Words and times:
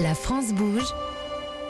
La 0.00 0.14
France 0.14 0.52
bouge. 0.52 0.94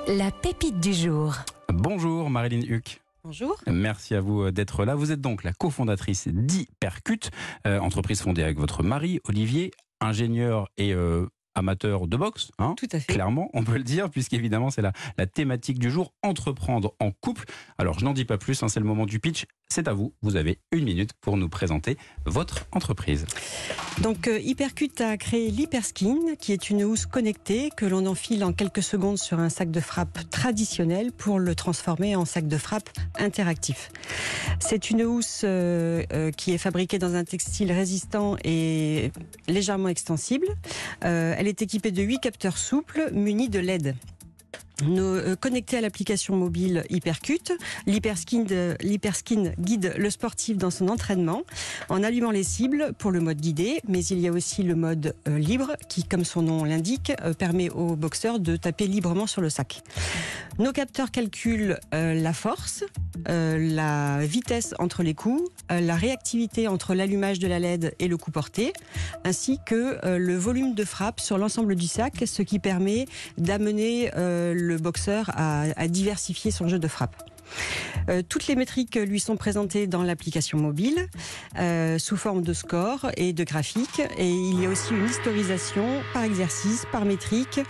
La 0.06 0.30
pépite 0.30 0.80
du 0.80 0.92
jour. 0.92 1.34
Bonjour 1.72 2.28
Marilyn 2.28 2.60
Huck. 2.68 3.00
Bonjour. 3.24 3.56
Merci 3.66 4.14
à 4.14 4.20
vous 4.20 4.42
euh, 4.42 4.52
d'être 4.52 4.84
là. 4.84 4.94
Vous 4.94 5.12
êtes 5.12 5.22
donc 5.22 5.44
la 5.44 5.52
cofondatrice 5.54 6.28
d'Hypercut, 6.28 7.30
euh, 7.66 7.78
entreprise 7.78 8.20
fondée 8.20 8.42
avec 8.42 8.58
votre 8.58 8.82
mari 8.82 9.20
Olivier, 9.28 9.70
ingénieur 10.02 10.68
et 10.76 10.92
euh, 10.92 11.26
amateur 11.58 12.06
de 12.06 12.16
boxe. 12.16 12.50
hein. 12.58 12.74
Tout 12.76 12.88
à 12.92 13.00
fait. 13.00 13.12
Clairement, 13.12 13.50
on 13.52 13.64
peut 13.64 13.76
le 13.76 13.84
dire, 13.84 14.08
puisqu'évidemment, 14.10 14.70
c'est 14.70 14.82
la, 14.82 14.92
la 15.18 15.26
thématique 15.26 15.78
du 15.78 15.90
jour, 15.90 16.12
entreprendre 16.22 16.94
en 17.00 17.10
couple. 17.10 17.44
Alors, 17.76 17.98
je 17.98 18.04
n'en 18.04 18.12
dis 18.12 18.24
pas 18.24 18.38
plus, 18.38 18.62
hein, 18.62 18.68
c'est 18.68 18.80
le 18.80 18.86
moment 18.86 19.04
du 19.06 19.20
pitch. 19.20 19.44
C'est 19.70 19.86
à 19.86 19.92
vous. 19.92 20.14
Vous 20.22 20.36
avez 20.36 20.60
une 20.72 20.84
minute 20.84 21.10
pour 21.20 21.36
nous 21.36 21.50
présenter 21.50 21.98
votre 22.24 22.66
entreprise. 22.72 23.26
Donc 24.00 24.26
euh, 24.26 24.38
Hypercut 24.40 24.92
a 25.00 25.18
créé 25.18 25.50
l'Hyperskin, 25.50 26.16
qui 26.38 26.52
est 26.52 26.70
une 26.70 26.84
housse 26.84 27.04
connectée 27.04 27.68
que 27.76 27.84
l'on 27.84 28.06
enfile 28.06 28.44
en 28.44 28.54
quelques 28.54 28.82
secondes 28.82 29.18
sur 29.18 29.40
un 29.40 29.50
sac 29.50 29.70
de 29.70 29.80
frappe 29.80 30.30
traditionnel 30.30 31.12
pour 31.12 31.38
le 31.38 31.54
transformer 31.54 32.16
en 32.16 32.24
sac 32.24 32.48
de 32.48 32.56
frappe 32.56 32.88
interactif. 33.18 33.90
C'est 34.60 34.90
une 34.90 35.02
housse 35.02 35.42
euh, 35.44 36.02
euh, 36.14 36.30
qui 36.30 36.52
est 36.52 36.58
fabriquée 36.58 36.98
dans 36.98 37.14
un 37.14 37.24
textile 37.24 37.70
résistant 37.70 38.36
et 38.44 39.12
légèrement 39.48 39.88
extensible. 39.88 40.46
Euh, 41.04 41.34
elle 41.36 41.47
est 41.48 41.62
équipée 41.62 41.90
de 41.90 42.02
8 42.02 42.20
capteurs 42.20 42.58
souples 42.58 43.10
munis 43.12 43.48
de 43.48 43.58
LED. 43.58 43.94
Nous, 44.86 45.02
euh, 45.02 45.34
connectés 45.34 45.76
à 45.76 45.80
l'application 45.80 46.36
mobile 46.36 46.84
Hypercut, 46.88 47.52
l'Hyperskin, 47.86 48.44
de- 48.44 48.76
l'Hyperskin 48.80 49.52
guide 49.58 49.92
le 49.98 50.08
sportif 50.08 50.56
dans 50.56 50.70
son 50.70 50.88
entraînement 50.88 51.42
en 51.88 52.04
allumant 52.04 52.30
les 52.30 52.44
cibles 52.44 52.92
pour 52.96 53.10
le 53.10 53.20
mode 53.20 53.40
guidé, 53.40 53.80
mais 53.88 54.04
il 54.04 54.20
y 54.20 54.28
a 54.28 54.32
aussi 54.32 54.62
le 54.62 54.76
mode 54.76 55.14
euh, 55.26 55.36
libre 55.36 55.72
qui, 55.88 56.04
comme 56.04 56.24
son 56.24 56.42
nom 56.42 56.62
l'indique, 56.64 57.12
euh, 57.22 57.32
permet 57.34 57.70
aux 57.70 57.96
boxeurs 57.96 58.38
de 58.38 58.54
taper 58.56 58.86
librement 58.86 59.26
sur 59.26 59.42
le 59.42 59.50
sac. 59.50 59.82
Nos 60.60 60.72
capteurs 60.72 61.10
calculent 61.10 61.78
euh, 61.94 62.14
la 62.14 62.32
force, 62.32 62.84
euh, 63.28 63.58
la 63.58 64.24
vitesse 64.24 64.74
entre 64.78 65.02
les 65.02 65.14
coups, 65.14 65.42
euh, 65.72 65.80
la 65.80 65.96
réactivité 65.96 66.68
entre 66.68 66.94
l'allumage 66.94 67.40
de 67.40 67.48
la 67.48 67.58
LED 67.58 67.94
et 67.98 68.06
le 68.06 68.16
coup 68.16 68.30
porté, 68.30 68.72
ainsi 69.24 69.58
que 69.66 69.98
euh, 70.04 70.18
le 70.18 70.36
volume 70.36 70.74
de 70.74 70.84
frappe 70.84 71.18
sur 71.20 71.36
l'ensemble 71.36 71.74
du 71.74 71.86
sac, 71.88 72.14
ce 72.26 72.42
qui 72.42 72.58
permet 72.60 73.06
d'amener 73.38 74.10
euh, 74.16 74.54
le 74.68 74.76
boxeur 74.78 75.30
à, 75.34 75.62
à 75.76 75.88
diversifier 75.88 76.50
son 76.50 76.68
jeu 76.68 76.78
de 76.78 76.88
frappe. 76.88 77.16
Euh, 78.10 78.20
toutes 78.28 78.46
les 78.46 78.54
métriques 78.56 78.96
lui 78.96 79.20
sont 79.20 79.36
présentées 79.38 79.86
dans 79.86 80.02
l'application 80.02 80.58
mobile 80.58 81.06
euh, 81.58 81.98
sous 81.98 82.18
forme 82.18 82.42
de 82.42 82.52
score 82.52 83.06
et 83.16 83.32
de 83.32 83.42
graphiques. 83.42 84.02
Et 84.18 84.28
il 84.28 84.60
y 84.60 84.66
a 84.66 84.68
aussi 84.68 84.92
une 84.92 85.06
historisation 85.06 85.86
par 86.12 86.24
exercice, 86.24 86.84
par 86.92 87.06
métrique 87.06 87.60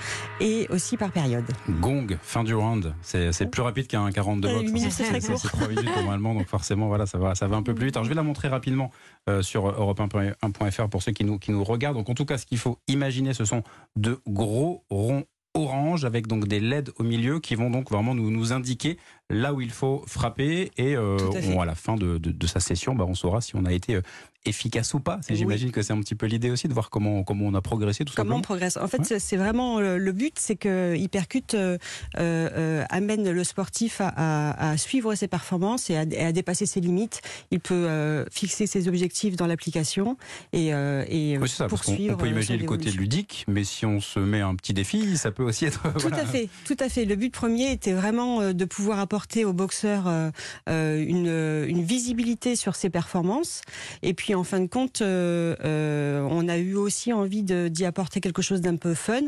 et 0.41 0.67
aussi 0.71 0.97
par 0.97 1.13
période. 1.13 1.45
Gong, 1.81 2.19
fin 2.23 2.43
du 2.43 2.55
round. 2.57 2.93
C'est 3.03 3.47
plus 3.53 3.63
rapide 3.63 3.87
qu'un 3.87 4.11
40 4.11 4.41
de 4.41 4.49
Euh, 4.49 4.53
boxe. 4.55 4.65
huit 4.65 4.73
minutes, 4.73 4.93
c'est 4.93 5.05
très 5.05 5.21
court. 5.21 5.39
C'est 5.41 5.47
3 5.49 5.69
minutes 5.69 5.95
normalement, 5.95 6.35
donc 6.35 6.49
forcément, 6.49 6.89
voilà, 6.89 7.07
ça 7.07 7.19
va, 7.19 7.37
ça 7.37 7.47
va 7.47 7.55
un 7.55 7.63
peu 7.63 7.75
plus 7.75 7.87
vite. 7.87 7.97
Alors, 7.97 8.05
je 8.05 8.09
vais 8.09 8.17
la 8.17 8.25
montrer 8.25 8.49
rapidement 8.49 8.91
euh, 9.29 9.43
sur 9.43 9.65
europe1.fr 9.71 10.89
pour 10.89 11.03
ceux 11.05 11.13
qui 11.13 11.25
nous, 11.25 11.39
qui 11.39 11.53
nous 11.53 11.63
regardent. 11.63 11.97
Donc, 11.99 12.09
en 12.11 12.15
tout 12.15 12.25
cas, 12.25 12.37
ce 12.37 12.47
qu'il 12.47 12.59
faut 12.59 12.79
imaginer, 12.89 13.33
ce 13.33 13.45
sont 13.45 13.63
de 13.95 14.19
gros 14.27 14.83
ronds 14.91 15.25
orange 15.55 16.05
avec 16.05 16.27
donc 16.27 16.47
des 16.47 16.61
LED 16.61 16.91
au 16.99 17.03
milieu 17.03 17.41
qui 17.41 17.55
vont 17.55 17.71
donc 17.71 17.91
vraiment 17.91 18.15
nous, 18.15 18.31
nous 18.31 18.53
indiquer 18.53 18.99
là 19.31 19.53
où 19.53 19.61
il 19.61 19.71
faut 19.71 20.03
frapper 20.07 20.71
et 20.79 20.97
euh, 20.97 21.17
à 21.19 21.55
on- 21.55 21.61
à 21.61 21.67
la 21.67 21.75
fin 21.75 21.97
de, 21.97 22.17
de- 22.19 22.33
de 22.33 22.47
sa 22.47 22.61
session 22.61 22.95
bah, 22.95 23.05
on 23.07 23.15
saura 23.15 23.41
si 23.43 23.57
on 23.57 23.65
a 23.67 23.73
été 23.73 23.97
euh, 23.97 24.01
efficace 24.47 24.95
ou 24.95 25.01
pas. 25.01 25.21
Oui. 25.29 25.37
J'imagine 25.37 25.71
que 25.73 25.83
c'est 25.83 25.93
un 25.93 26.01
petit 26.01 26.15
peu 26.15 26.25
l'idée 26.25 26.51
aussi 26.51 26.69
de 26.69 26.73
voir 26.73 26.89
comment, 26.89 27.23
comment 27.25 27.45
on 27.47 27.55
a 27.55 27.61
progressé 27.61 28.05
tout 28.07 28.15
Comment 28.17 28.37
on 28.37 28.41
progresse 28.41 28.79
En 28.79 28.87
fait, 28.89 28.99
Ouais. 29.11 29.19
c'est- 29.19 29.37
vraiment 29.37 29.79
euh, 29.81 29.99
le 29.99 30.13
but, 30.13 30.35
c'est 30.39 30.57
que 30.57 30.97
Hypercut 30.97 31.43
euh, 31.55 31.77
euh, 32.17 32.49
euh, 32.57 32.85
amène 32.89 33.31
le 33.31 33.45
sportif 33.45 34.01
à, 34.01 34.09
à- 34.17 34.71
à 34.71 34.77
suivre 34.79 35.15
ses 35.15 35.29
performances 35.29 35.91
et 35.91 35.97
à, 35.97 36.07
dépasser 36.33 36.65
ses 36.65 36.81
limites. 36.81 37.21
Il 37.51 37.61
peut 37.61 37.75
euh, 37.75 38.25
fixer 38.31 38.67
ses 38.67 38.89
objectifs 38.89 39.37
dans 39.37 39.47
l'application 39.47 40.17
et, 40.55 40.69
et 40.69 41.37
Oui, 41.39 41.49
c'est 41.49 41.57
ça, 41.57 41.67
poursuivre. 41.69 42.15
on 42.15 42.17
peut 42.17 42.29
imaginer 42.29 42.59
le 42.59 42.65
côté 42.65 42.91
ludique, 42.91 43.45
mais 43.49 43.65
si 43.65 43.85
on 43.85 44.01
se 44.01 44.19
met 44.21 44.41
un 44.41 44.55
petit 44.55 44.73
défi, 44.73 45.19
ça 45.19 45.31
peut 45.33 45.43
aussi 45.43 45.67
être. 45.67 45.83
Tout 45.95 46.09
voilà. 46.09 46.23
à 46.23 46.25
fait, 46.27 46.49
tout 46.65 46.77
à 46.81 46.89
fait. 46.89 47.05
Le 47.05 47.17
but 47.17 47.31
premier 47.33 47.73
était 47.73 47.93
vraiment 47.93 48.53
de 48.53 48.65
pouvoir 48.65 48.99
apporter 49.01 49.18
aux 49.45 49.53
boxeurs 49.53 50.07
euh, 50.07 50.31
euh, 50.69 51.05
une, 51.07 51.29
euh, 51.29 51.67
une 51.69 51.83
visibilité 51.83 52.57
sur 52.57 52.75
ses 52.75 52.91
performances. 52.91 53.63
Et 54.03 54.15
puis 54.15 54.35
en 54.35 54.45
fin 54.45 54.61
de 54.61 54.67
compte, 54.67 55.03
on 55.03 56.49
a 56.49 56.57
eu 56.57 56.75
aussi 56.75 57.13
envie 57.13 57.43
d'y 57.43 57.85
apporter 57.85 58.21
quelque 58.21 58.43
chose 58.43 58.61
d'un 58.61 58.77
peu 58.77 58.95
fun, 58.95 59.21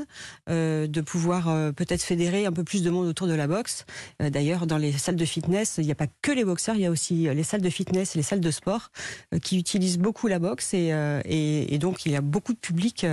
de 0.49 1.01
pouvoir 1.01 1.73
peut-être 1.73 2.03
fédérer 2.03 2.47
un 2.47 2.53
peu 2.53 2.65
plus 2.65 2.83
de 2.83 2.91
monde 2.91 3.07
autour 3.07 3.27
de 3.27 3.35
la 3.35 3.47
boxe. 3.47 3.85
D'ailleurs, 4.21 4.67
dans 4.67 4.79
les 4.79 4.93
salles 4.93 5.17
de 5.17 5.25
fitness, 5.25 5.77
il 5.79 5.85
n'y 5.85 5.93
a 5.93 5.97
pas 5.97 6.07
que 6.23 6.33
les 6.33 6.45
boxeurs, 6.45 6.77
il 6.77 6.83
y 6.83 6.87
a 6.87 6.91
aussi 6.91 7.29
les 7.35 7.43
salles 7.43 7.63
de 7.63 7.71
fitness 7.71 8.15
les 8.15 8.23
salles 8.23 8.41
de 8.41 8.51
sport 8.51 8.91
qui 9.43 9.59
utilisent 9.59 9.99
beaucoup 9.99 10.27
la 10.29 10.39
boxe. 10.39 10.75
Et, 10.75 11.79
donc, 11.79 12.07
il 12.07 12.13
y 12.13 12.17
a 12.17 12.21
beaucoup 12.21 12.53
de 12.53 12.59
public 12.59 13.07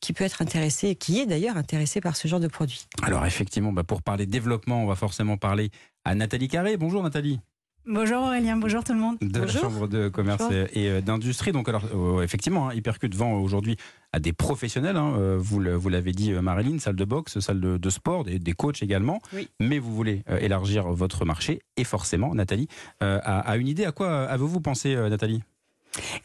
qui 0.00 0.12
peut 0.12 0.24
être 0.24 0.42
intéressé, 0.42 0.94
qui 0.94 1.20
est 1.20 1.26
d'ailleurs 1.26 1.56
intéressé 1.56 2.00
par 2.00 2.16
ce 2.16 2.28
genre 2.28 2.40
de 2.40 2.48
produit. 2.48 2.86
Alors 3.02 3.24
effectivement, 3.24 3.72
bah, 3.72 3.84
pour 3.84 4.02
parler 4.02 4.26
développement, 4.26 4.82
on 4.82 4.86
va 4.86 4.96
forcément 4.96 5.36
parler 5.38 5.70
à 6.04 6.14
Nathalie 6.14 6.48
Carré. 6.48 6.76
Bonjour 6.76 7.02
Nathalie, 7.02 7.40
Bonjour 7.86 8.22
Aurélien, 8.22 8.56
bonjour 8.56 8.82
tout 8.82 8.94
le 8.94 8.98
monde. 8.98 9.18
de 9.20 9.38
la 9.38 9.44
Bonjour. 9.44 9.60
Chambre 9.60 9.86
de 9.88 10.08
commerce 10.08 10.42
Bonjour. 10.42 10.66
et 10.72 11.02
d'industrie. 11.02 11.52
Donc 11.52 11.68
alors 11.68 11.84
euh, 11.94 12.22
effectivement, 12.22 12.70
hein, 12.70 12.74
Hypercut 12.74 13.10
vend 13.14 13.34
aujourd'hui 13.34 13.76
à 14.12 14.20
des 14.20 14.32
professionnels. 14.32 14.96
hein, 14.96 15.12
euh, 15.18 15.36
vous 15.38 15.60
l'avez 15.90 16.12
dit, 16.12 16.32
euh, 16.32 16.40
Marilyn, 16.40 16.78
salle 16.78 16.96
de 16.96 17.04
boxe, 17.04 17.40
salle 17.40 17.60
de, 17.60 17.76
de 17.76 17.90
sport, 17.90 18.24
des, 18.24 18.38
des 18.38 18.52
coachs 18.54 18.82
également. 18.82 19.20
Oui. 19.34 19.50
Mais 19.60 19.78
vous 19.78 19.94
voulez 19.94 20.22
élargir 20.40 20.88
votre 20.94 21.26
marché 21.26 21.60
et 21.76 21.84
forcément, 21.84 22.34
Nathalie 22.34 22.68
euh, 23.02 23.20
a, 23.22 23.40
a 23.40 23.56
une 23.58 23.68
idée. 23.68 23.84
À 23.84 23.92
quoi 23.92 24.22
avez-vous 24.24 24.62
pensé, 24.62 24.96
Nathalie? 24.96 25.42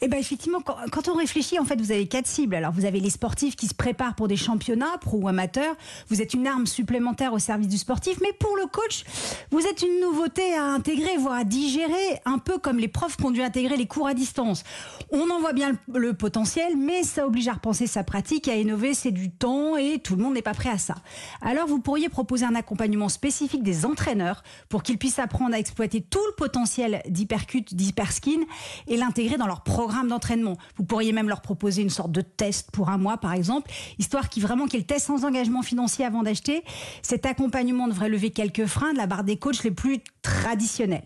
Et 0.00 0.08
ben 0.08 0.18
effectivement, 0.18 0.60
quand, 0.60 1.08
on 1.08 1.14
réfléchit, 1.14 1.58
en 1.58 1.64
fait, 1.64 1.80
vous 1.80 1.92
avez 1.92 2.06
quatre 2.06 2.26
cibles. 2.26 2.54
Alors 2.54 2.72
vous 2.72 2.84
avez 2.84 3.00
les 3.00 3.10
sportifs 3.10 3.56
qui 3.56 3.66
se 3.66 3.74
préparent 3.74 4.14
pour 4.14 4.28
des 4.28 4.36
championnats, 4.36 4.98
pro 5.00 5.18
ou 5.18 5.28
amateurs. 5.28 5.74
Vous 6.08 6.20
êtes 6.22 6.34
une 6.34 6.46
arme 6.46 6.66
supplémentaire 6.66 7.32
au 7.32 7.38
service 7.38 7.68
du 7.68 7.78
sportif, 7.78 8.18
mais 8.20 8.32
pour 8.32 8.56
le 8.56 8.66
coach, 8.66 9.04
vous 9.50 9.60
êtes 9.66 9.82
une 9.82 10.00
nouveauté 10.00 10.54
à 10.54 10.64
intégrer, 10.64 11.16
voire 11.16 11.34
à 11.34 11.44
digérer, 11.44 12.20
un 12.24 12.38
peu 12.38 12.58
comme 12.58 12.78
les 12.78 12.88
profs 12.88 13.16
qui 13.16 13.24
ont 13.24 13.30
dû 13.30 13.42
intégrer 13.42 13.76
les 13.76 13.86
cours 13.86 14.06
à 14.06 14.14
distance. 14.14 14.64
On 15.10 15.30
en 15.30 15.40
voit 15.40 15.52
bien 15.52 15.72
le 15.92 16.14
potentiel, 16.14 16.76
mais 16.76 17.02
ça 17.02 17.26
oblige 17.26 17.48
à 17.48 17.54
repenser 17.54 17.86
sa 17.86 18.04
pratique, 18.04 18.48
à 18.48 18.56
innover, 18.56 18.94
c'est 18.94 19.10
du 19.10 19.30
temps 19.30 19.76
et 19.76 19.98
tout 19.98 20.16
le 20.16 20.22
monde 20.22 20.34
n'est 20.34 20.42
pas 20.42 20.54
prêt 20.54 20.70
à 20.70 20.78
ça. 20.78 20.94
Alors 21.42 21.66
vous 21.66 21.80
pourriez 21.80 22.08
proposer 22.08 22.44
un 22.44 22.54
accompagnement 22.54 23.08
spécifique 23.08 23.62
des 23.62 23.86
entraîneurs 23.86 24.42
pour 24.68 24.82
qu'ils 24.82 24.98
puissent 24.98 25.18
apprendre 25.18 25.54
à 25.54 25.58
exploiter 25.58 26.00
tout 26.00 26.24
le 26.28 26.34
potentiel 26.36 27.02
d'Hypercut, 27.08 27.74
d'Hyperskin 27.74 28.40
et 28.86 28.96
l'intégrer 28.96 29.36
dans 29.36 29.46
leur 29.46 29.59
programme 29.62 30.08
d'entraînement. 30.08 30.56
Vous 30.76 30.84
pourriez 30.84 31.12
même 31.12 31.28
leur 31.28 31.40
proposer 31.40 31.82
une 31.82 31.90
sorte 31.90 32.12
de 32.12 32.20
test 32.20 32.70
pour 32.70 32.88
un 32.88 32.98
mois 32.98 33.18
par 33.18 33.32
exemple, 33.32 33.70
histoire 33.98 34.28
qu'ils 34.28 34.42
vraiment 34.42 34.66
qu'ils 34.66 34.86
testent 34.86 35.06
sans 35.06 35.24
engagement 35.24 35.62
financier 35.62 36.04
avant 36.04 36.22
d'acheter. 36.22 36.64
Cet 37.02 37.26
accompagnement 37.26 37.88
devrait 37.88 38.08
lever 38.08 38.30
quelques 38.30 38.66
freins 38.66 38.92
de 38.92 38.98
la 38.98 39.06
barre 39.06 39.24
des 39.24 39.36
coachs 39.36 39.62
les 39.64 39.70
plus 39.70 39.98
traditionnels. 40.22 41.04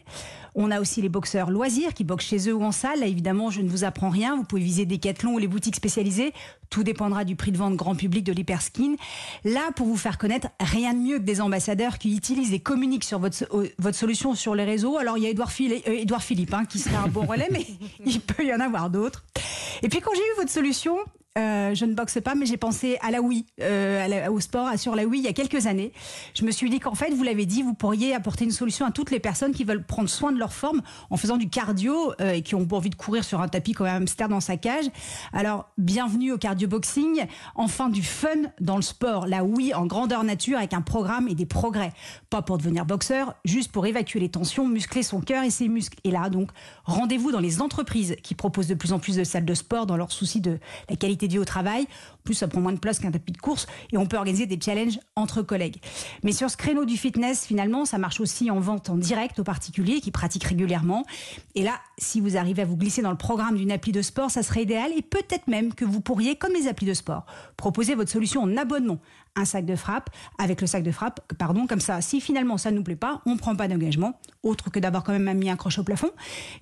On 0.57 0.71
a 0.71 0.81
aussi 0.81 1.03
les 1.03 1.09
boxeurs 1.09 1.51
loisirs 1.51 1.95
qui 1.95 2.05
boxent 2.05 2.27
chez 2.27 2.49
eux 2.49 2.55
ou 2.55 2.63
en 2.63 2.71
salle. 2.71 3.01
Là, 3.01 3.07
évidemment, 3.07 3.51
je 3.51 3.61
ne 3.61 3.69
vous 3.69 3.83
apprends 3.83 4.09
rien. 4.09 4.37
Vous 4.37 4.45
pouvez 4.45 4.63
viser 4.63 4.87
Decathlon 4.87 5.35
ou 5.35 5.39
les 5.39 5.49
boutiques 5.49 5.75
spécialisées. 5.75 6.33
Tout 6.75 6.83
dépendra 6.83 7.25
du 7.25 7.37
prix 7.37 7.53
de 7.53 7.57
vente 7.57 7.77
grand 7.77 7.95
public 7.95 8.25
de 8.25 8.33
l'Hyperskin. 8.33 8.97
Là, 9.45 9.71
pour 9.77 9.87
vous 9.87 9.97
faire 9.97 10.19
connaître, 10.19 10.49
rien 10.59 10.93
de 10.93 10.99
mieux 10.99 11.19
que 11.21 11.23
des 11.23 11.41
ambassadeurs 11.41 11.99
qui 11.99 12.17
utilisent 12.17 12.53
et 12.53 12.59
communiquent 12.59 13.05
sur 13.05 13.21
votre, 13.21 13.45
euh, 13.57 13.69
votre 13.79 13.97
solution 13.97 14.35
sur 14.35 14.57
les 14.57 14.65
réseaux. 14.65 14.99
Alors, 14.99 15.17
il 15.17 15.23
y 15.23 15.27
a 15.29 15.31
Édouard 15.31 15.53
Philippe, 15.53 15.87
euh, 15.87 16.19
Philippe 16.19 16.53
hein, 16.53 16.65
qui 16.65 16.81
serait 16.81 16.97
un 16.97 17.07
bon 17.07 17.27
relais, 17.29 17.47
mais 17.53 17.65
il 18.05 18.21
peut 18.21 18.45
y 18.45 18.53
en 18.53 18.59
avoir 18.59 18.91
d'autres. 18.91 19.25
Et 19.83 19.89
puis, 19.89 20.01
quand 20.01 20.11
j'ai 20.17 20.21
eu 20.21 20.37
votre 20.37 20.51
solution, 20.51 20.97
euh, 21.37 21.75
je 21.75 21.85
ne 21.85 21.95
boxe 21.95 22.19
pas, 22.23 22.35
mais 22.35 22.47
j'ai 22.47 22.57
pensé 22.57 22.97
à 23.03 23.11
la 23.11 23.21
Wii, 23.21 23.45
euh, 23.61 24.29
au 24.29 24.39
sport, 24.41 24.69
à- 24.69 24.77
sur 24.77 24.95
la 24.95 25.05
Wii 25.05 25.21
il 25.21 25.25
y 25.25 25.29
a 25.29 25.33
quelques 25.33 25.67
années. 25.67 25.93
Je 26.35 26.45
me 26.45 26.51
suis 26.53 26.71
dit 26.71 26.79
qu'en 26.79 26.95
fait, 26.95 27.11
vous 27.13 27.23
l'avez 27.25 27.45
dit, 27.47 27.63
vous 27.63 27.75
pourriez 27.75 28.15
apporter 28.15 28.45
une 28.45 28.51
solution 28.53 28.87
à 28.87 28.91
toutes 28.93 29.11
les 29.11 29.19
personnes 29.21 29.53
qui 29.53 29.65
veulent 29.65 29.85
prendre 29.85 30.09
soin 30.09 30.31
de 30.33 30.39
leur 30.39 30.53
forme 30.53 30.81
en 31.11 31.17
faisant 31.17 31.37
du 31.37 31.49
cardio 31.49 32.13
euh, 32.21 32.33
et 32.35 32.43
qui 32.43 32.55
ont 32.55 32.67
envie 32.71 32.91
de 32.91 32.95
courir 32.95 33.25
sur 33.25 33.41
un 33.41 33.49
tapis 33.49 33.73
comme 33.73 33.87
un 33.87 33.97
hamster 33.97 34.29
dans 34.29 34.41
sa 34.41 34.57
cage. 34.57 34.85
Alors, 35.33 35.69
bienvenue 35.79 36.33
au 36.33 36.39
cardio 36.39 36.69
boxing. 36.69 37.25
Enfin, 37.57 37.89
du 37.89 38.03
fun 38.03 38.29
dans 38.61 38.77
le 38.77 38.83
sport. 38.83 39.27
La 39.27 39.45
Wii 39.45 39.75
en 39.75 39.87
grandeur 39.87 40.23
nature 40.25 40.59
avec 40.59 40.73
un 40.73 40.83
programme 40.83 41.27
et 41.29 41.35
des 41.35 41.47
progrès. 41.47 41.93
Pas 42.31 42.43
pour 42.43 42.59
devenir 42.59 42.85
boxeur, 42.87 43.35
juste 43.45 43.73
pour 43.73 43.87
évacuer 43.87 44.21
les 44.21 44.29
tensions, 44.29 44.69
muscler 44.69 45.03
son 45.03 45.21
cœur 45.21 45.43
et 45.43 45.51
ses 45.51 45.69
muscles. 45.69 45.99
Et 46.05 46.11
là, 46.11 46.29
donc, 46.31 46.51
rendez-vous 46.85 47.33
dans 47.33 47.41
les 47.41 47.61
entreprises 47.61 48.17
qui 48.23 48.35
proposent 48.35 48.69
de 48.69 48.75
plus 48.75 48.93
en 48.93 48.99
plus 48.99 49.17
de 49.17 49.25
salles 49.25 49.45
de 49.45 49.55
sport 49.55 49.87
dans 49.87 49.97
leur 49.97 50.13
souci 50.13 50.41
de 50.41 50.59
la 50.89 50.97
qualité 50.97 51.24
de 51.27 51.33
vie 51.33 51.39
au 51.39 51.45
travail 51.45 51.87
plus, 52.25 52.35
ça 52.35 52.49
prend 52.49 52.61
moins 52.61 52.73
de 52.73 52.79
place 52.79 52.99
qu'un 52.99 53.11
tapis 53.11 53.33
de 53.33 53.39
course 53.39 53.67
et 53.93 53.99
on 53.99 54.07
peut 54.07 54.17
organiser 54.17 54.47
des 54.47 54.59
challenges 54.61 54.99
entre 55.15 55.43
collègues. 55.43 55.77
Mais 56.23 56.33
sur 56.33 56.51
ce 56.51 56.57
créneau 56.57 56.87
du 56.87 56.97
fitness, 56.97 57.47
finalement, 57.47 57.85
ça 57.85 57.99
marche 57.99 58.21
aussi 58.21 58.51
en 58.51 58.59
vente 58.61 58.89
en 58.89 58.97
direct 58.97 59.39
aux 59.39 59.45
particuliers 59.45 60.01
qui 60.01 60.11
pratiquent 60.11 60.45
régulièrement. 60.45 61.05
Et 61.55 61.63
là, 61.63 61.79
si 61.99 62.21
vous 62.21 62.37
arrivez 62.37 62.63
à 62.63 62.65
vous 62.65 62.77
glisser 62.77 63.03
dans 63.03 63.11
le 63.11 63.17
programme 63.17 63.57
d'une 63.57 63.71
appli 63.71 63.93
de 63.93 64.03
sport, 64.03 64.31
ça 64.31 64.43
serait 64.43 64.63
idéal 64.63 64.91
et 64.97 65.03
peut-être 65.03 65.47
même 65.49 65.75
que 65.75 65.85
vous 65.85 66.01
pourriez, 66.01 66.37
comme 66.37 66.55
les 66.55 66.67
applis 66.67 66.87
de 66.87 66.95
sport, 66.95 67.27
proposer 67.57 67.95
votre 67.95 68.11
solution 68.11 68.43
en 68.43 68.57
abonnement 68.57 68.99
un 69.37 69.45
sac 69.45 69.65
de 69.65 69.77
frappe 69.77 70.11
avec 70.39 70.61
le 70.61 70.67
sac 70.67 70.83
de 70.83 70.91
frappe, 70.91 71.21
pardon, 71.39 71.67
comme 71.67 71.81
ça. 71.81 72.01
Si 72.01 72.21
finalement 72.21 72.59
ça 72.59 72.71
ne 72.71 72.77
nous 72.77 72.85
plaît 72.85 72.97
pas, 72.97 73.23
on 73.27 73.35
ne 73.35 73.39
prend 73.39 73.57
pas 73.57 73.69
d'engagement, 73.69 74.19
autre 74.43 74.71
que 74.71 74.79
d'avoir 74.79 75.05
quand 75.05 75.19
même 75.19 75.39
mis 75.39 75.51
un 75.51 75.57
crochet 75.57 75.81
au 75.81 75.85
plafond. 75.85 76.11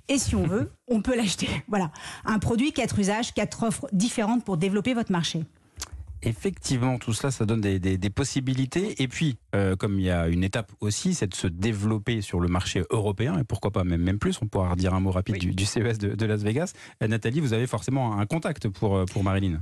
Et 0.09 0.19
si 0.19 0.35
on 0.35 0.45
veut, 0.45 0.73
on 0.89 1.03
peut 1.03 1.17
l'acheter. 1.17 1.49
Voilà. 1.69 1.91
Un 2.25 2.39
produit, 2.39 2.73
quatre 2.73 2.99
usages, 2.99 3.35
quatre 3.35 3.63
offres 3.65 3.89
différentes 3.93 4.45
pour 4.45 4.57
développer 4.57 4.95
votre 4.95 5.13
marché. 5.13 5.45
Effectivement, 6.25 6.99
tout 6.99 7.13
cela, 7.13 7.33
ça 7.33 7.45
donne 7.45 7.61
des, 7.61 8.11
possibilités. 8.11 9.03
Et 9.03 9.09
puis, 9.09 9.39
euh, 9.57 9.75
comme 9.75 9.99
il 9.99 10.07
y 10.07 10.11
a 10.11 10.29
une 10.29 10.45
étape 10.45 10.71
aussi, 10.81 11.15
c'est 11.15 11.27
de 11.27 11.35
se 11.35 11.49
développer 11.49 12.21
sur 12.21 12.39
le 12.39 12.47
marché 12.47 12.85
européen, 12.91 13.39
et 13.39 13.45
pourquoi 13.45 13.73
pas 13.73 13.83
même, 13.83 14.03
même 14.03 14.19
plus, 14.19 14.39
on 14.41 14.47
pourra 14.47 14.71
redire 14.71 14.95
un 14.95 15.01
mot 15.01 15.11
rapide 15.11 15.39
du, 15.39 15.65
CES 15.65 15.99
de, 15.99 16.27
Las 16.27 16.43
Vegas. 16.43 16.75
Euh, 17.03 17.09
Nathalie, 17.09 17.41
vous 17.41 17.55
avez 17.55 17.67
forcément 17.67 18.19
un 18.19 18.27
contact 18.27 18.69
pour, 18.69 18.97
euh, 18.97 19.05
pour 19.05 19.25
Marilyn. 19.25 19.61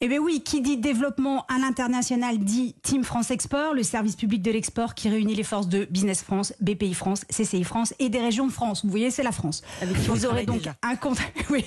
Eh 0.00 0.08
bien 0.08 0.18
oui, 0.18 0.42
qui 0.42 0.60
dit 0.60 0.76
développement 0.76 1.46
à 1.46 1.58
l'international 1.58 2.38
dit 2.38 2.74
Team 2.82 3.04
France 3.04 3.30
Export, 3.30 3.74
le 3.74 3.82
service 3.82 4.16
public 4.16 4.42
de 4.42 4.50
l'export 4.50 4.94
qui 4.94 5.08
réunit 5.08 5.34
les 5.34 5.44
forces 5.44 5.68
de 5.68 5.86
Business 5.88 6.22
France, 6.22 6.52
BPI 6.60 6.94
France, 6.94 7.24
CCI 7.30 7.64
France 7.64 7.94
et 7.98 8.08
des 8.08 8.18
régions 8.20 8.46
de 8.46 8.52
France. 8.52 8.84
Vous 8.84 8.90
voyez, 8.90 9.10
c'est 9.10 9.22
la 9.22 9.32
France. 9.32 9.62
vous 9.82 10.26
aurez 10.26 10.44
donc 10.44 10.68
un 10.82 10.96
contact. 10.96 11.44
Oui. 11.50 11.64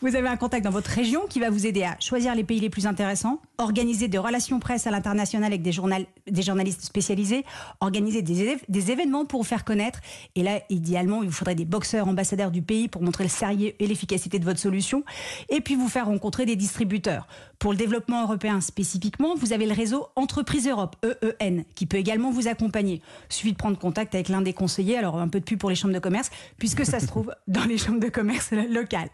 Vous 0.00 0.16
avez 0.16 0.28
un 0.28 0.36
contact 0.36 0.64
dans 0.64 0.70
votre 0.70 0.90
région 0.90 1.22
qui 1.28 1.40
va 1.40 1.50
vous 1.50 1.66
aider 1.66 1.82
à 1.82 1.96
choisir 2.00 2.34
les 2.34 2.44
pays 2.44 2.60
les 2.60 2.70
plus 2.70 2.86
intéressants, 2.86 3.40
organiser 3.58 4.08
des 4.08 4.18
relations 4.18 4.58
presse 4.58 4.86
à 4.86 4.90
l'international 4.90 5.52
avec 5.52 5.62
des, 5.62 5.72
journalistes 5.72 6.82
spécialisés, 6.82 7.44
organiser 7.80 8.22
des, 8.22 8.56
des, 8.68 8.90
événements 8.90 9.26
pour 9.26 9.40
vous 9.40 9.46
faire 9.46 9.64
connaître. 9.64 10.00
Et 10.36 10.42
là, 10.42 10.60
idéalement, 10.70 11.22
il 11.22 11.28
vous 11.28 11.34
faudrait 11.34 11.54
des 11.54 11.64
boxeurs 11.64 12.08
ambassadeurs 12.08 12.50
du 12.50 12.62
pays 12.62 12.88
pour 12.88 13.02
montrer 13.02 13.24
le 13.24 13.30
sérieux 13.30 13.72
et 13.78 13.86
l'efficacité 13.86 14.38
de 14.38 14.44
votre 14.44 14.58
solution. 14.58 15.04
Et 15.48 15.60
puis 15.60 15.74
vous 15.74 15.88
faire 15.88 16.06
rencontrer 16.06 16.46
des 16.46 16.56
distributeurs. 16.56 17.26
Pour 17.58 17.72
le 17.72 17.76
développement 17.76 18.22
européen 18.22 18.62
spécifiquement, 18.62 19.34
vous 19.34 19.52
avez 19.52 19.66
le 19.66 19.74
réseau 19.74 20.08
Entreprise 20.16 20.66
Europe, 20.66 20.96
EEN, 21.04 21.64
qui 21.74 21.84
peut 21.84 21.98
également 21.98 22.30
vous 22.30 22.48
accompagner. 22.48 23.02
Il 23.30 23.34
suffit 23.34 23.52
de 23.52 23.58
prendre 23.58 23.78
contact 23.78 24.14
avec 24.14 24.30
l'un 24.30 24.40
des 24.40 24.54
conseillers, 24.54 24.96
alors 24.96 25.18
un 25.18 25.28
peu 25.28 25.40
de 25.40 25.44
pub 25.44 25.58
pour 25.58 25.68
les 25.68 25.76
chambres 25.76 25.92
de 25.92 25.98
commerce, 25.98 26.30
puisque 26.56 26.86
ça 26.86 27.00
se 27.00 27.06
trouve 27.06 27.34
dans 27.48 27.64
les 27.64 27.76
chambres 27.76 28.00
de 28.00 28.08
commerce 28.08 28.52
locales. 28.52 29.10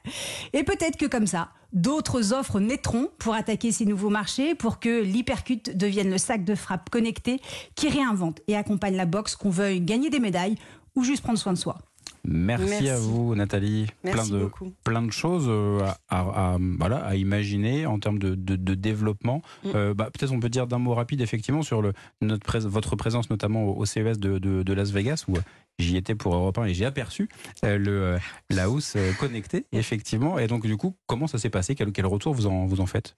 Et 0.53 0.63
peut-être 0.63 0.97
que 0.97 1.07
comme 1.07 1.27
ça, 1.27 1.51
d'autres 1.73 2.33
offres 2.33 2.61
naîtront 2.61 3.09
pour 3.19 3.35
attaquer 3.35 3.73
ces 3.73 3.85
nouveaux 3.85 4.11
marchés, 4.11 4.55
pour 4.55 4.81
que 4.81 5.03
l'hypercute 5.03 5.77
devienne 5.77 6.11
le 6.11 6.19
sac 6.19 6.45
de 6.45 6.55
frappe 6.55 6.91
connecté 6.91 7.41
qui 7.75 7.89
réinvente 7.89 8.41
et 8.49 8.57
accompagne 8.57 8.97
la 8.97 9.07
boxe, 9.07 9.37
qu'on 9.37 9.51
veuille 9.51 9.81
gagner 9.81 10.11
des 10.11 10.21
médailles 10.21 10.57
ou 10.95 11.05
juste 11.05 11.23
prendre 11.23 11.39
soin 11.39 11.53
de 11.53 11.59
soi. 11.59 11.79
Merci, 12.27 12.89
à 12.89 12.99
vous, 12.99 13.35
Nathalie. 13.35 13.87
plein 14.03 14.27
de, 14.27 14.51
plein 14.83 15.03
de 15.03 15.13
choses 15.13 15.47
euh, 15.49 15.81
à, 16.09 16.57
voilà, 16.79 16.99
à 16.99 17.15
imaginer 17.15 17.87
en 17.87 17.99
termes 17.99 18.19
de, 18.19 18.35
développement. 18.75 19.43
Mm. 19.65 19.69
Euh, 19.75 19.95
bah, 19.95 20.11
peut-être 20.13 20.33
on 20.33 20.41
peut 20.41 20.49
dire 20.49 20.67
d'un 20.67 20.79
mot 20.79 20.95
rapide, 20.95 21.21
effectivement, 21.21 21.63
sur 21.63 21.83
le, 21.83 21.93
notre, 22.21 22.59
votre 22.61 22.97
présence, 22.97 23.31
notamment 23.31 23.65
au, 23.65 23.85
CES 23.85 24.19
de, 24.19 24.39
de, 24.39 24.73
Las 24.73 24.91
Vegas, 24.91 25.25
où 25.29 25.35
j'y 25.79 25.97
étais 25.97 26.15
pour 26.15 26.35
Europe 26.35 26.59
1 26.59 26.67
et 26.67 26.75
j'ai 26.75 26.87
aperçu 26.87 27.29
euh, 27.65 27.79
le, 27.79 28.19
la 28.51 28.71
housse 28.71 28.97
connectée, 29.19 29.67
effectivement. 29.73 30.39
Et 30.39 30.47
donc, 30.47 30.67
du 30.67 30.77
coup, 30.77 30.95
comment 31.07 31.27
ça 31.27 31.39
s'est 31.39 31.51
passé? 31.51 31.75
Quel, 31.75 31.93
quel, 31.93 32.07
retour 32.07 32.35
vous 32.35 32.47
en, 32.47 32.67
vous 32.67 32.81
en 32.81 32.87
faites? 32.87 33.15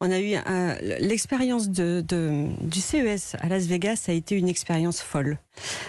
On 0.00 0.10
a 0.10 0.20
eu 0.20 0.36
l'expérience 1.00 1.68
de, 1.70 2.04
du 2.62 2.80
CES 2.80 3.36
à 3.40 3.48
Las 3.48 3.66
Vegas, 3.66 3.96
ça 3.96 4.12
a 4.12 4.14
été 4.14 4.36
une 4.36 4.48
expérience 4.48 5.00
folle. 5.00 5.38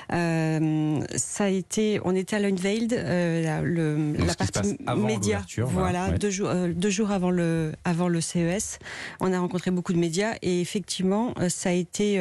ça 0.10 1.44
a 1.44 1.50
été, 1.50 2.00
on 2.04 2.16
était 2.16 2.36
à 2.36 2.40
Unveiled, 2.40 2.94
euh, 2.94 3.62
le, 3.62 4.14
la 4.26 4.36
partie 4.36 4.78
média. 4.98 5.42
Voilà, 5.66 6.12
deux, 6.12 6.30
jours, 6.30 6.50
euh, 6.50 6.72
deux 6.74 6.90
jours 6.90 7.12
avant 7.12 7.32
le, 7.32 7.74
avant 7.84 8.08
le 8.08 8.22
CES. 8.22 8.80
On 9.20 9.34
a 9.34 9.40
rencontré 9.40 9.72
beaucoup 9.72 9.94
de 9.94 10.00
médias 10.00 10.36
et 10.42 10.62
effectivement, 10.62 11.34
euh, 11.40 11.50
ça 11.50 11.70
a 11.70 11.74
été 11.74 12.20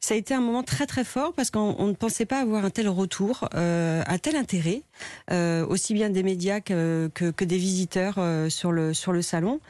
ça 0.00 0.14
a 0.14 0.16
été 0.16 0.32
un 0.32 0.40
moment 0.40 0.62
très 0.62 0.86
très 0.86 1.04
fort 1.04 1.32
parce 1.32 1.50
qu'on 1.50 1.86
ne 1.86 1.92
pensait 1.92 2.24
pas 2.24 2.40
avoir 2.40 2.64
un 2.64 2.70
tel 2.70 2.88
retour, 2.88 3.48
euh, 3.54 4.02
un 4.06 4.18
tel 4.18 4.36
intérêt, 4.36 4.82
euh, 5.30 5.66
aussi 5.66 5.92
bien 5.92 6.08
des 6.08 6.22
médias 6.22 6.60
que, 6.60 7.10
que, 7.14 7.44
des 7.44 7.58
visiteurs 7.58 8.14
euh, 8.18 8.48
sur 8.48 8.70
le 8.70 8.94
sur 8.94 9.12
le 9.12 9.22
salon. 9.22 9.60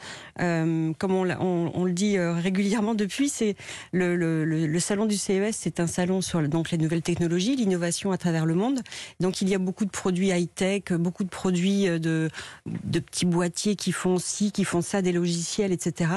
Euh, 0.40 0.92
comme 0.98 1.14
on, 1.14 1.84
le 1.84 1.92
dit 1.92 2.16
euh, 2.16 2.32
régulièrement 2.32 2.94
depuis, 2.94 3.28
c'est 3.28 3.56
le, 3.92 4.78
salon 4.78 5.06
du 5.06 5.16
CES, 5.16 5.56
c'est 5.56 5.80
un 5.80 5.86
salon 5.86 6.20
sur 6.20 6.40
donc 6.48 6.70
les 6.70 6.78
nouvelles 6.78 7.02
technologies, 7.02 7.56
l'innovation 7.56 8.12
à 8.12 8.18
travers 8.18 8.46
le 8.46 8.54
monde. 8.54 8.80
Donc 9.20 9.42
il 9.42 9.48
y 9.48 9.54
a 9.54 9.58
beaucoup 9.58 9.84
de 9.84 9.90
produits 9.90 10.28
high 10.28 10.48
tech, 10.54 10.92
beaucoup 10.92 11.24
de 11.24 11.28
produits 11.28 11.86
de 11.86 12.30
de 12.66 12.98
petits 13.00 13.26
boîtiers 13.26 13.76
qui 13.76 13.92
font 13.92 14.18
ci, 14.18 14.52
qui 14.52 14.64
font 14.64 14.80
ça, 14.80 15.02
des 15.02 15.12
logiciels, 15.12 15.72
etc. 15.72 16.10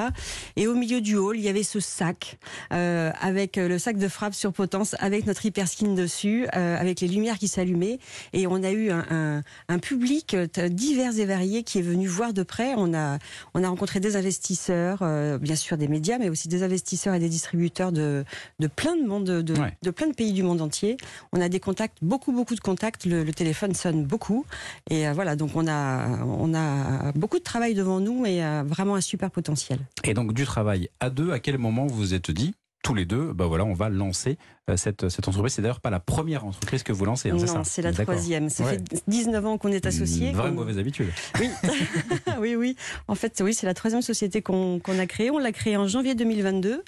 Et 0.56 0.66
au 0.66 0.74
milieu 0.74 1.00
du 1.00 1.16
hall, 1.16 1.36
il 1.36 1.42
y 1.42 1.48
avait 1.48 1.62
ce 1.62 1.80
sac 1.80 2.38
avec 2.70 3.56
le 3.56 3.78
sac 3.78 3.96
de 3.98 4.08
frappe 4.08 4.34
sur 4.34 4.52
potence 4.52 4.94
avec 4.98 5.26
notre 5.26 5.44
hyperskin 5.44 5.94
dessus, 5.94 6.46
euh, 6.54 6.78
avec 6.78 7.00
les 7.00 7.08
lumières 7.08 7.38
qui 7.38 7.48
s'allumaient. 7.48 7.98
Et 8.32 8.46
on 8.46 8.62
a 8.62 8.70
eu 8.70 8.90
un, 8.90 9.42
un, 9.68 9.78
public 9.78 10.34
euh, 10.34 10.46
divers 10.68 11.18
et 11.18 11.26
varié 11.26 11.62
qui 11.62 11.78
est 11.78 11.82
venu 11.82 12.06
voir 12.06 12.32
de 12.32 12.42
près. 12.42 12.74
On 12.76 12.94
a, 12.94 13.18
on 13.54 13.64
a 13.64 13.68
rencontré 13.68 14.00
des 14.00 14.11
investisseurs, 14.16 14.98
euh, 15.02 15.38
bien 15.38 15.56
sûr 15.56 15.76
des 15.76 15.88
médias, 15.88 16.18
mais 16.18 16.28
aussi 16.28 16.48
des 16.48 16.62
investisseurs 16.62 17.14
et 17.14 17.18
des 17.18 17.28
distributeurs 17.28 17.92
de, 17.92 18.24
de 18.58 18.66
plein 18.66 18.96
de 18.96 19.06
monde, 19.06 19.24
de, 19.24 19.42
de, 19.42 19.90
plein 19.90 20.08
de 20.08 20.14
pays 20.14 20.32
du 20.32 20.42
monde 20.42 20.60
entier. 20.60 20.96
On 21.32 21.40
a 21.40 21.48
des 21.48 21.60
contacts, 21.60 21.98
beaucoup, 22.02 22.32
beaucoup 22.32 22.54
de 22.54 22.60
contacts. 22.60 23.04
Le, 23.04 23.32
téléphone 23.32 23.74
sonne 23.74 24.04
beaucoup. 24.04 24.44
Et 24.90 25.10
voilà, 25.12 25.36
donc 25.36 25.52
on 25.54 25.66
a, 25.66 26.22
on 26.24 26.52
a 26.54 27.12
beaucoup 27.12 27.38
de 27.38 27.44
travail 27.44 27.74
devant 27.74 27.98
nous 27.98 28.26
et 28.26 28.42
vraiment 28.66 28.94
un 28.94 29.00
super 29.00 29.30
potentiel. 29.30 29.78
Et 30.04 30.12
donc 30.12 30.34
du 30.34 30.44
travail 30.44 30.90
à 31.00 31.08
deux, 31.08 31.32
à 31.32 31.40
quel 31.40 31.56
moment 31.58 31.86
vous 31.86 31.96
vous 31.96 32.14
êtes 32.14 32.30
dit 32.30 32.54
tous 32.82 32.94
les 32.94 33.04
deux, 33.04 33.32
bah 33.32 33.46
voilà, 33.46 33.64
on 33.64 33.74
va 33.74 33.88
lancer 33.88 34.30
euh, 34.30 34.61
cette, 34.76 35.08
cette 35.08 35.26
entreprise. 35.28 35.54
C'est 35.54 35.62
d'ailleurs 35.62 35.80
pas 35.80 35.90
la 35.90 36.00
première 36.00 36.44
entreprise 36.44 36.82
que 36.82 36.92
vous 36.92 37.04
lancez, 37.04 37.30
hein, 37.30 37.36
c'est 37.38 37.46
ça 37.46 37.62
c'est 37.64 37.82
la 37.82 37.92
troisième. 37.92 38.48
Ça 38.48 38.64
fait 38.64 38.82
19 39.08 39.44
ans 39.46 39.58
qu'on 39.58 39.72
est 39.72 39.86
associés. 39.86 40.30
Une 40.30 40.36
vraie 40.36 40.50
mauvaise 40.50 40.78
habitude. 40.78 41.08
Oui, 41.40 41.50
oui, 42.40 42.54
oui. 42.54 42.76
En 43.08 43.14
fait, 43.14 43.40
oui, 43.44 43.54
c'est 43.54 43.66
la 43.66 43.74
troisième 43.74 44.02
société 44.02 44.42
qu'on 44.42 44.80
a 44.86 45.06
créée. 45.06 45.30
On 45.30 45.38
l'a 45.38 45.52
créée 45.52 45.76
en 45.76 45.88
janvier 45.88 46.14
2022. 46.14 46.82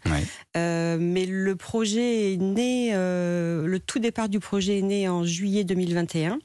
Euh, 0.56 0.98
mais 1.00 1.26
le 1.26 1.56
projet 1.56 2.32
est 2.32 2.36
né, 2.36 2.90
euh, 2.94 3.66
le 3.66 3.80
tout 3.80 3.98
départ 3.98 4.28
du 4.28 4.40
projet 4.40 4.78
est 4.78 4.82
né 4.82 5.08
en 5.08 5.24
juillet 5.24 5.64
2021, 5.64 6.38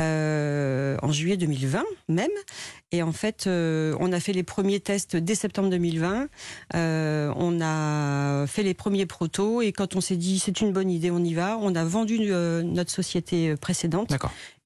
euh, 0.00 0.96
en 1.02 1.12
juillet 1.12 1.36
2020 1.36 1.84
même. 2.08 2.28
Et 2.90 3.02
en 3.02 3.12
fait, 3.12 3.46
euh, 3.46 3.94
on 4.00 4.12
a 4.12 4.20
fait 4.20 4.32
les 4.32 4.42
premiers 4.42 4.80
tests 4.80 5.16
dès 5.16 5.34
septembre 5.34 5.68
2020. 5.68 6.28
Euh, 6.74 7.32
on 7.36 7.60
a 7.60 8.46
fait 8.46 8.62
les 8.62 8.72
premiers 8.72 9.04
protos 9.04 9.60
et 9.60 9.72
quand 9.72 9.94
on 9.94 10.00
s'est 10.00 10.16
dit 10.16 10.38
c'est 10.38 10.57
une 10.60 10.72
bonne 10.72 10.90
idée, 10.90 11.10
on 11.10 11.22
y 11.22 11.34
va. 11.34 11.58
On 11.60 11.74
a 11.74 11.84
vendu 11.84 12.18
euh, 12.20 12.62
notre 12.62 12.90
société 12.90 13.56
précédente 13.56 14.12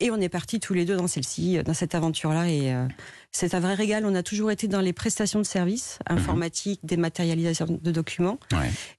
et 0.01 0.11
on 0.11 0.21
est 0.21 0.29
parti 0.29 0.61
tous 0.61 0.75
les 0.75 0.85
deux 0.85 0.97
dans 0.97 1.07
celle-ci, 1.07 1.63
dans 1.63 1.75
cette 1.75 1.95
aventure-là. 1.95 2.49
Et 2.49 2.75
c'est 3.31 3.55
un 3.55 3.61
vrai 3.61 3.75
régal. 3.75 4.05
On 4.05 4.15
a 4.15 4.23
toujours 4.23 4.51
été 4.51 4.69
dans 4.69 4.81
les 4.81 4.93
prestations 4.93 5.39
de 5.39 5.45
services 5.47 5.99
informatiques, 6.07 6.81
dématérialisation 6.85 7.67
de 7.81 7.91
documents. 7.91 8.39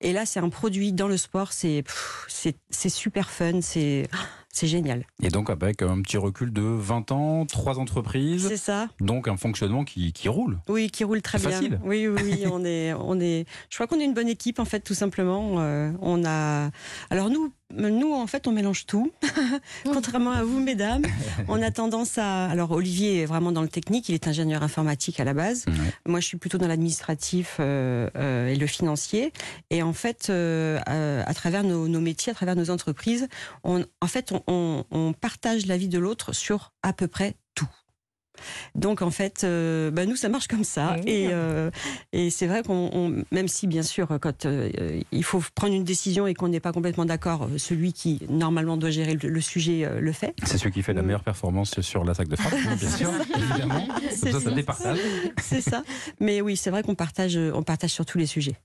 Et 0.01 0.13
là, 0.13 0.25
c'est 0.25 0.39
un 0.39 0.49
produit 0.49 0.93
dans 0.93 1.07
le 1.07 1.17
sport. 1.17 1.51
C'est 1.51 1.83
c'est 2.27 2.89
super 2.89 3.29
fun. 3.29 3.61
C'est 3.61 4.07
c'est 4.53 4.67
génial. 4.67 5.03
Et 5.23 5.29
donc 5.29 5.49
avec 5.49 5.81
un 5.81 5.99
petit 6.03 6.17
recul 6.17 6.53
de 6.53 6.61
20 6.61 7.11
ans, 7.11 7.45
trois 7.47 7.79
entreprises. 7.79 8.47
C'est 8.47 8.57
ça. 8.57 8.87
Donc 9.01 9.27
un 9.27 9.35
fonctionnement 9.35 9.83
qui, 9.83 10.13
qui 10.13 10.29
roule. 10.29 10.59
Oui, 10.69 10.91
qui 10.91 11.03
roule 11.03 11.23
très 11.23 11.39
bien. 11.39 11.49
Facile. 11.49 11.79
Oui, 11.83 12.07
oui, 12.07 12.21
oui 12.23 12.43
on 12.51 12.63
est, 12.63 12.93
on 12.93 13.19
est. 13.19 13.45
Je 13.69 13.75
crois 13.77 13.87
qu'on 13.87 13.99
est 13.99 14.05
une 14.05 14.13
bonne 14.13 14.29
équipe 14.29 14.59
en 14.59 14.65
fait, 14.65 14.81
tout 14.81 14.93
simplement. 14.93 15.55
Euh, 15.57 15.91
on 16.01 16.23
a. 16.23 16.69
Alors 17.09 17.31
nous, 17.31 17.51
nous, 17.75 18.13
en 18.13 18.27
fait, 18.27 18.47
on 18.47 18.51
mélange 18.51 18.85
tout. 18.85 19.11
Contrairement 19.83 20.31
à 20.31 20.43
vous, 20.43 20.59
mesdames, 20.59 21.01
on 21.47 21.61
a 21.61 21.71
tendance 21.71 22.19
à. 22.19 22.45
Alors, 22.45 22.71
Olivier 22.71 23.21
est 23.21 23.25
vraiment 23.25 23.51
dans 23.51 23.63
le 23.63 23.67
technique. 23.67 24.09
Il 24.09 24.15
est 24.15 24.27
ingénieur 24.27 24.61
informatique 24.61 25.19
à 25.19 25.23
la 25.23 25.33
base. 25.33 25.65
Moi, 26.05 26.19
je 26.19 26.27
suis 26.27 26.37
plutôt 26.37 26.59
dans 26.59 26.67
l'administratif 26.67 27.57
euh, 27.59 28.09
euh, 28.15 28.47
et 28.47 28.55
le 28.55 28.67
financier. 28.67 29.33
Et 29.71 29.81
en 29.81 29.93
fait, 29.93 30.29
à 30.29 31.33
travers 31.33 31.63
nos, 31.63 31.87
nos, 31.87 32.01
métiers, 32.01 32.31
à 32.31 32.35
travers 32.35 32.55
nos 32.55 32.69
entreprises, 32.69 33.27
on, 33.63 33.83
en 34.01 34.07
fait, 34.07 34.31
on, 34.31 34.42
on, 34.47 35.13
partage 35.19 35.65
la 35.67 35.77
vie 35.77 35.87
de 35.89 35.99
l'autre 35.99 36.33
sur 36.33 36.73
à 36.83 36.93
peu 36.93 37.07
près 37.07 37.35
tout. 37.55 37.67
Donc 38.75 39.01
en 39.03 39.11
fait, 39.11 39.43
euh, 39.43 39.91
bah, 39.91 40.05
nous 40.07 40.15
ça 40.15 40.27
marche 40.27 40.47
comme 40.47 40.63
ça. 40.63 40.95
Oui. 40.97 41.03
Et, 41.11 41.27
euh, 41.31 41.69
et 42.13 42.29
c'est 42.31 42.47
vrai 42.47 42.63
qu'on, 42.63 42.89
on- 42.91 43.23
même 43.31 43.47
si 43.47 43.67
bien 43.67 43.83
sûr, 43.83 44.07
quand 44.19 44.45
euh, 44.47 44.99
il 45.11 45.23
faut 45.23 45.41
prendre 45.53 45.73
une 45.75 45.83
décision 45.83 46.25
et 46.25 46.33
qu'on 46.33 46.47
n'est 46.47 46.59
pas 46.59 46.71
complètement 46.73 47.05
d'accord, 47.05 47.47
celui 47.57 47.93
qui 47.93 48.19
normalement 48.29 48.75
doit 48.75 48.89
gérer 48.89 49.13
le, 49.15 49.29
le 49.29 49.41
sujet 49.41 49.85
euh, 49.85 49.99
le 50.01 50.11
fait. 50.11 50.33
C'est 50.45 50.57
celui 50.57 50.71
qui 50.71 50.81
fait 50.81 50.93
la 50.93 51.03
Mm. 51.03 51.05
meilleure 51.05 51.23
performance 51.23 51.79
sur 51.81 52.03
la 52.03 52.15
sac 52.15 52.27
de 52.27 52.35
frappe, 52.35 52.55
bien 52.79 52.89
sûr, 52.89 53.11
évidemment. 53.37 53.85
Comme 53.87 54.09
ça, 54.09 54.31
ça 54.31 54.39
ça. 54.39 54.51
départage. 54.51 54.99
C'est 55.41 55.61
ça. 55.61 55.83
Mais 56.19 56.41
oui, 56.41 56.57
c'est 56.57 56.71
vrai 56.71 56.81
qu'on 56.81 56.95
partage, 56.95 57.37
on 57.37 57.61
partage 57.61 57.91
sur 57.91 58.05
tous 58.05 58.17
les 58.17 58.25
sujets. 58.25 58.55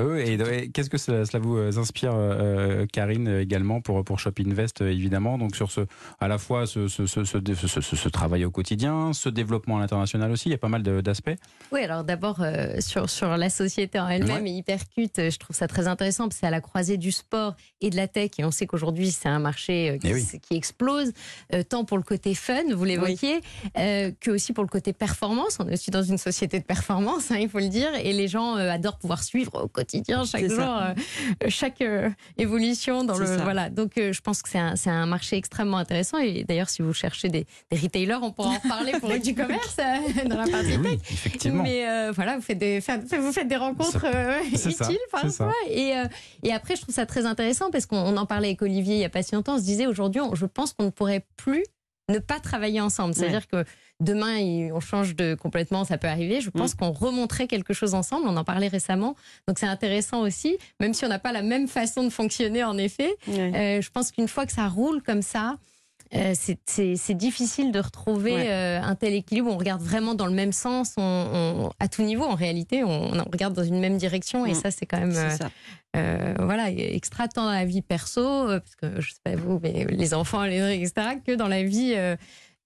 Oui, 0.00 0.20
et, 0.20 0.34
et 0.34 0.70
qu'est-ce 0.70 0.90
que 0.90 0.98
cela, 0.98 1.24
cela 1.24 1.38
vous 1.42 1.56
euh, 1.56 1.78
inspire, 1.78 2.12
euh, 2.14 2.86
Karine, 2.92 3.28
euh, 3.28 3.42
également 3.42 3.80
pour, 3.80 4.04
pour 4.04 4.18
Shop 4.18 4.32
Invest, 4.38 4.82
euh, 4.82 4.90
évidemment 4.90 5.38
Donc, 5.38 5.56
sur 5.56 5.70
ce, 5.70 5.82
à 6.20 6.28
la 6.28 6.38
fois 6.38 6.66
ce, 6.66 6.88
ce, 6.88 7.06
ce, 7.06 7.22
ce, 7.24 8.08
travail 8.08 8.44
au 8.44 8.50
quotidien, 8.50 9.12
ce 9.12 9.28
développement 9.28 9.78
à 9.78 9.80
l'international 9.80 10.30
aussi, 10.30 10.48
il 10.48 10.52
y 10.52 10.54
a 10.54 10.58
pas 10.58 10.68
mal 10.68 10.82
d'aspects. 10.82 11.30
Oui, 11.72 11.80
alors 11.82 12.04
d'abord, 12.04 12.40
euh, 12.40 12.80
sur, 12.80 13.08
sur 13.10 13.36
la 13.36 13.50
société 13.50 13.98
en 13.98 14.08
elle-même 14.08 14.44
Ouais. 14.44 14.50
et 14.50 14.54
Hypercute, 14.54 15.18
euh, 15.18 15.30
je 15.30 15.38
trouve 15.38 15.54
ça 15.56 15.68
très 15.68 15.86
intéressant 15.88 16.24
parce 16.24 16.36
que 16.36 16.40
c'est 16.40 16.46
à 16.46 16.50
la 16.50 16.60
croisée 16.60 16.96
du 16.96 17.12
sport 17.12 17.54
et 17.80 17.90
de 17.90 17.96
la 17.96 18.08
tech. 18.08 18.30
Et 18.38 18.44
on 18.44 18.50
sait 18.50 18.66
qu'aujourd'hui, 18.66 19.10
c'est 19.10 19.28
un 19.28 19.38
marché 19.38 19.90
euh, 19.90 19.98
qui, 19.98 20.08
Eh 20.08 20.14
oui. 20.14 20.26
qui 20.42 20.54
explose, 20.56 21.12
euh, 21.54 21.62
tant 21.62 21.84
pour 21.84 21.96
le 21.96 22.02
côté 22.02 22.34
fun, 22.34 22.62
vous 22.74 22.84
l'évoquiez, 22.84 23.40
euh, 23.78 24.10
que 24.20 24.30
aussi 24.30 24.52
pour 24.52 24.64
le 24.64 24.68
côté 24.68 24.92
performance. 24.92 25.58
On 25.60 25.68
est 25.68 25.74
aussi 25.74 25.90
dans 25.90 26.02
une 26.02 26.18
société 26.18 26.58
de 26.60 26.64
performance, 26.64 27.30
hein, 27.30 27.36
il 27.40 27.48
faut 27.48 27.58
le 27.58 27.68
dire. 27.68 27.90
Et 28.02 28.12
les 28.12 28.28
gens 28.28 28.56
euh, 28.56 28.70
adorent 28.70 28.98
pouvoir 28.98 29.22
suivre 29.22 29.61
au 29.62 29.68
quotidien, 29.68 30.24
chaque 30.24 30.48
jour, 30.48 30.60
euh, 30.60 30.94
chaque 31.48 31.80
euh, 31.80 32.10
évolution. 32.36 33.04
Dans 33.04 33.16
le, 33.16 33.26
ça. 33.26 33.36
voilà. 33.38 33.70
Donc, 33.70 33.96
euh, 33.98 34.12
je 34.12 34.20
pense 34.20 34.42
que 34.42 34.48
c'est 34.48 34.58
un, 34.58 34.74
un 34.86 35.06
marché 35.06 35.36
extrêmement 35.36 35.78
intéressant. 35.78 36.18
Et 36.18 36.44
d'ailleurs, 36.44 36.68
si 36.68 36.82
vous 36.82 36.92
cherchez 36.92 37.28
des, 37.28 37.46
des 37.70 37.76
retailers, 37.78 38.18
on 38.22 38.32
pourra 38.32 38.50
en 38.50 38.58
reparler 38.58 38.92
pour 39.00 39.10
du 39.22 39.34
commerce 39.34 39.76
dans 40.26 40.38
la 40.38 40.46
partie 40.46 40.70
tech. 40.70 40.78
oui, 40.82 40.98
effectivement. 41.10 41.62
Mais 41.62 42.10
voilà, 42.12 42.36
vous 42.36 42.42
faites 42.42 42.58
des, 42.58 42.80
vous 42.80 43.32
faites 43.32 43.48
des 43.48 43.56
rencontres 43.56 44.06
utiles 44.52 44.72
ça, 44.72 44.88
parfois. 45.10 45.52
Et, 45.68 45.94
et 46.42 46.52
après, 46.52 46.76
je 46.76 46.82
trouve 46.82 46.94
ça 46.94 47.06
très 47.06 47.26
intéressant 47.26 47.70
parce 47.70 47.86
qu'on 47.86 47.98
on 47.98 48.16
en 48.16 48.26
parlait 48.26 48.48
avec 48.48 48.62
Olivier 48.62 48.94
il 48.94 48.98
n'y 48.98 49.04
a 49.04 49.10
pas 49.10 49.22
si 49.22 49.34
longtemps. 49.34 49.54
On 49.54 49.58
se 49.58 49.64
disait 49.64 49.86
aujourd'hui, 49.86 50.20
je 50.34 50.46
pense 50.46 50.72
qu'on 50.72 50.84
ne 50.84 50.90
pourrait 50.90 51.24
plus 51.36 51.64
ne 52.08 52.18
pas 52.18 52.40
travailler 52.40 52.80
ensemble. 52.80 53.14
C'est-à-dire 53.14 53.46
que 53.46 53.64
demain, 54.02 54.36
on 54.74 54.80
change 54.80 55.16
de 55.16 55.34
complètement, 55.34 55.84
ça 55.84 55.96
peut 55.98 56.08
arriver. 56.08 56.40
Je 56.40 56.50
pense 56.50 56.74
qu'on 56.74 56.90
remonterait 56.92 57.46
quelque 57.46 57.72
chose 57.72 57.94
ensemble. 57.94 58.26
On 58.28 58.36
en 58.36 58.44
parlait 58.44 58.68
récemment. 58.68 59.16
Donc 59.48 59.58
c'est 59.58 59.66
intéressant 59.66 60.20
aussi, 60.20 60.58
même 60.80 60.92
si 60.94 61.04
on 61.04 61.08
n'a 61.08 61.18
pas 61.18 61.32
la 61.32 61.42
même 61.42 61.68
façon 61.68 62.04
de 62.04 62.10
fonctionner 62.10 62.64
en 62.64 62.76
effet. 62.78 63.14
Euh, 63.28 63.80
je 63.80 63.90
pense 63.90 64.10
qu'une 64.12 64.28
fois 64.28 64.44
que 64.46 64.52
ça 64.52 64.68
roule 64.68 65.02
comme 65.02 65.22
ça, 65.22 65.56
euh, 66.14 66.34
c'est- 66.34 67.14
difficile 67.14 67.72
de 67.72 67.78
retrouver 67.78 68.34
Ouais. 68.34 68.50
euh, 68.50 68.82
un 68.82 68.94
tel 68.94 69.14
équilibre. 69.14 69.50
On 69.50 69.56
regarde 69.56 69.80
vraiment 69.80 70.14
dans 70.14 70.26
le 70.26 70.34
même 70.34 70.52
sens, 70.52 70.92
on, 70.98 71.02
on- 71.02 71.70
à 71.80 71.88
tout 71.88 72.02
niveau 72.02 72.24
en 72.24 72.34
réalité, 72.34 72.84
on, 72.84 73.14
on 73.14 73.24
regarde 73.32 73.54
dans 73.54 73.64
une 73.64 73.80
même 73.80 73.96
direction 73.96 74.44
et 74.44 74.50
Mm. 74.52 74.54
ça 74.54 74.70
c'est 74.70 74.84
quand 74.84 75.00
même 75.00 75.14
euh, 75.96 76.34
voilà 76.38 76.70
extra 76.70 77.28
tant 77.28 77.44
dans 77.46 77.52
la 77.52 77.64
vie 77.64 77.80
perso, 77.82 78.46
parce 78.46 78.74
que 78.76 79.00
je 79.00 79.10
sais 79.12 79.20
pas 79.24 79.36
vous, 79.36 79.58
mais 79.62 79.86
les 79.88 80.12
enfants, 80.14 80.42
les 80.44 80.82
etc., 80.82 81.16
que 81.26 81.32
dans 81.32 81.48
la 81.48 81.62
vie 81.62 81.94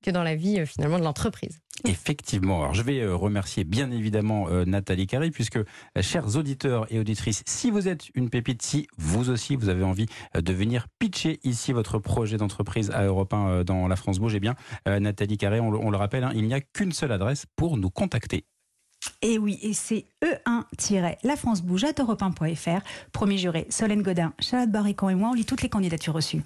que 0.06 0.10
dans 0.12 0.22
la 0.22 0.34
vie 0.36 0.60
euh, 0.60 0.66
finalement 0.66 0.98
de 0.98 1.04
l'entreprise. 1.04 1.58
Effectivement. 1.84 2.62
Alors, 2.62 2.74
je 2.74 2.82
vais 2.82 3.00
euh, 3.00 3.14
remercier 3.14 3.64
bien 3.64 3.90
évidemment 3.90 4.46
euh, 4.48 4.64
Nathalie 4.64 5.06
Carré, 5.06 5.30
puisque, 5.30 5.58
chers 6.00 6.36
auditeurs 6.36 6.86
et 6.90 6.98
auditrices, 6.98 7.42
si 7.46 7.70
vous 7.70 7.88
êtes 7.88 8.04
une 8.14 8.30
pépite, 8.30 8.62
si 8.62 8.86
vous 8.96 9.28
aussi 9.30 9.56
vous 9.56 9.68
avez 9.68 9.82
envie 9.84 10.06
de 10.34 10.52
venir 10.52 10.86
pitcher 10.98 11.38
ici 11.44 11.72
votre 11.72 11.98
projet 11.98 12.36
d'entreprise 12.38 12.90
à 12.92 13.04
Europe 13.04 13.34
1 13.34 13.48
euh, 13.48 13.64
dans 13.64 13.88
la 13.88 13.96
France 13.96 14.18
Bouge, 14.18 14.34
eh 14.36 14.40
bien, 14.40 14.54
Nathalie 14.86 15.36
Carré, 15.36 15.60
on, 15.60 15.70
le- 15.70 15.78
on 15.78 15.90
le 15.90 15.96
rappelle, 15.98 16.24
hein, 16.24 16.32
il 16.34 16.46
n'y 16.46 16.54
a 16.54 16.60
qu'une 16.60 16.92
seule 16.92 17.12
adresse 17.12 17.44
pour 17.56 17.76
nous 17.76 17.90
contacter. 17.90 18.44
Et 19.22 19.38
oui, 19.38 19.58
et 19.62 19.72
c'est 19.72 20.06
E1-lafrancebouge 20.24 21.84
à 21.84 21.92
europe1.fr. 21.92 22.80
Premier 23.12 23.38
juré, 23.38 23.66
Solène 23.70 24.02
Godin, 24.02 24.32
Charlotte 24.40 24.70
Barrican 24.70 25.08
et 25.08 25.14
moi, 25.14 25.30
on 25.30 25.34
lit 25.34 25.44
toutes 25.44 25.62
les 25.62 25.68
candidatures 25.68 26.14
reçues. 26.14 26.42